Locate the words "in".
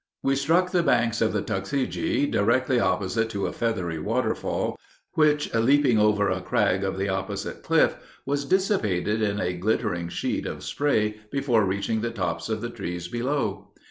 9.21-9.39